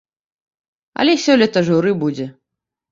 [1.03, 2.27] Але сёлета журы будзе.